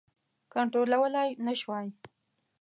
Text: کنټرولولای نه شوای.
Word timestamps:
کنټرولولای 0.53 1.29
نه 1.45 1.53
شوای. 1.59 1.87